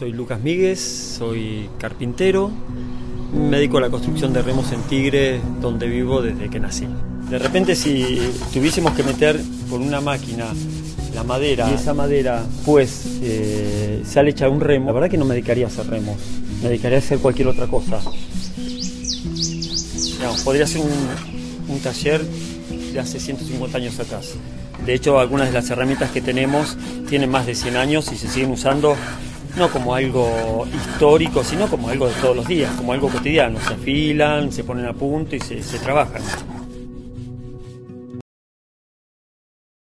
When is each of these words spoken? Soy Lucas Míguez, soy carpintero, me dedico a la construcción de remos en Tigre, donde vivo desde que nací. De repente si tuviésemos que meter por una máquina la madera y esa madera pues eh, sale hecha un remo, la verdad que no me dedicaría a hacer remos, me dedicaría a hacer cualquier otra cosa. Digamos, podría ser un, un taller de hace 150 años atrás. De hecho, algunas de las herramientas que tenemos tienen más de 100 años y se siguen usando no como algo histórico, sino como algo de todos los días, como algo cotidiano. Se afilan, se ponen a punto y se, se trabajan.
Soy 0.00 0.12
Lucas 0.14 0.40
Míguez, 0.40 0.80
soy 1.18 1.68
carpintero, 1.78 2.50
me 3.34 3.58
dedico 3.58 3.76
a 3.76 3.82
la 3.82 3.90
construcción 3.90 4.32
de 4.32 4.40
remos 4.40 4.72
en 4.72 4.80
Tigre, 4.84 5.42
donde 5.60 5.88
vivo 5.88 6.22
desde 6.22 6.48
que 6.48 6.58
nací. 6.58 6.86
De 7.28 7.38
repente 7.38 7.76
si 7.76 8.18
tuviésemos 8.50 8.94
que 8.94 9.02
meter 9.02 9.38
por 9.68 9.78
una 9.78 10.00
máquina 10.00 10.46
la 11.14 11.22
madera 11.22 11.70
y 11.70 11.74
esa 11.74 11.92
madera 11.92 12.42
pues 12.64 13.18
eh, 13.20 14.00
sale 14.06 14.30
hecha 14.30 14.48
un 14.48 14.62
remo, 14.62 14.86
la 14.86 14.92
verdad 14.92 15.10
que 15.10 15.18
no 15.18 15.26
me 15.26 15.34
dedicaría 15.34 15.66
a 15.66 15.68
hacer 15.68 15.86
remos, 15.86 16.16
me 16.62 16.70
dedicaría 16.70 16.96
a 16.96 17.00
hacer 17.00 17.18
cualquier 17.18 17.48
otra 17.48 17.66
cosa. 17.66 18.00
Digamos, 20.16 20.40
podría 20.42 20.66
ser 20.66 20.80
un, 20.80 21.74
un 21.74 21.78
taller 21.80 22.22
de 22.22 22.98
hace 22.98 23.20
150 23.20 23.76
años 23.76 24.00
atrás. 24.00 24.32
De 24.86 24.94
hecho, 24.94 25.18
algunas 25.18 25.48
de 25.48 25.52
las 25.52 25.68
herramientas 25.68 26.10
que 26.10 26.22
tenemos 26.22 26.78
tienen 27.06 27.30
más 27.30 27.44
de 27.44 27.54
100 27.54 27.76
años 27.76 28.10
y 28.12 28.16
se 28.16 28.28
siguen 28.28 28.50
usando 28.50 28.96
no 29.56 29.68
como 29.70 29.94
algo 29.94 30.66
histórico, 30.74 31.42
sino 31.44 31.68
como 31.68 31.88
algo 31.88 32.08
de 32.08 32.14
todos 32.14 32.36
los 32.36 32.46
días, 32.46 32.72
como 32.76 32.92
algo 32.92 33.08
cotidiano. 33.08 33.58
Se 33.60 33.74
afilan, 33.74 34.52
se 34.52 34.64
ponen 34.64 34.86
a 34.86 34.92
punto 34.92 35.36
y 35.36 35.40
se, 35.40 35.62
se 35.62 35.78
trabajan. 35.78 36.22